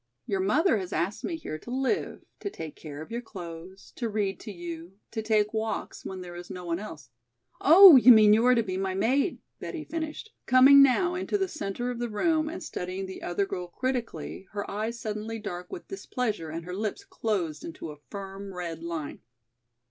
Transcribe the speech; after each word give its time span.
Your 0.25 0.39
mother 0.39 0.79
has 0.79 0.91
asked 0.93 1.23
me 1.23 1.35
here 1.35 1.59
to 1.59 1.69
live, 1.69 2.23
to 2.39 2.49
take 2.49 2.75
care 2.75 3.03
of 3.03 3.11
your 3.11 3.21
clothes, 3.21 3.93
to 3.97 4.09
read 4.09 4.39
to 4.39 4.51
you, 4.51 4.97
to 5.11 5.21
take 5.21 5.53
walks 5.53 6.03
when 6.03 6.21
there 6.21 6.35
is 6.35 6.49
no 6.49 6.65
one 6.65 6.79
else" 6.79 7.11
"Oh, 7.61 7.97
you 7.97 8.11
mean 8.11 8.33
you 8.33 8.43
are 8.47 8.55
to 8.55 8.63
be 8.63 8.77
my 8.77 8.95
maid," 8.95 9.37
Betty 9.59 9.83
finished, 9.83 10.31
coming 10.47 10.81
now 10.81 11.13
into 11.13 11.37
the 11.37 11.47
center 11.47 11.91
of 11.91 11.99
the 11.99 12.09
room 12.09 12.49
and 12.49 12.63
studying 12.63 13.05
the 13.05 13.21
other 13.21 13.45
girl 13.45 13.67
critically, 13.67 14.47
her 14.53 14.67
eyes 14.71 14.99
suddenly 14.99 15.37
dark 15.37 15.71
with 15.71 15.87
displeasure 15.89 16.49
and 16.49 16.65
her 16.65 16.75
lips 16.75 17.03
closed 17.03 17.63
into 17.63 17.91
a 17.91 17.99
firm 18.09 18.55
red 18.55 18.81
line. 18.81 19.21